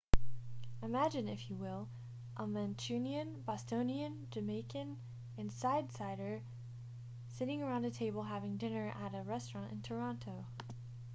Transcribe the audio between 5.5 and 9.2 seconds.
sydneysider sitting around a table having dinner at